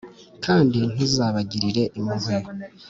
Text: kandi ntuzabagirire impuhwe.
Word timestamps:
kandi 0.45 0.79
ntuzabagirire 0.93 1.83
impuhwe. 1.97 2.35